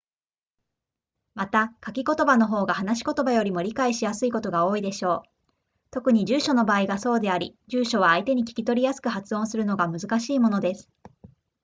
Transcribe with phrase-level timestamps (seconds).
[1.35, 5.23] また書き言葉の方が話し言葉よりも理解しやすいことが多いでしょう
[5.91, 10.89] 特に住所の場合がそうであり住所は相手に聞き取りやすく発音するのが難しいものです